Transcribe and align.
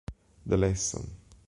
The 0.47 0.57
Lesson 0.57 1.05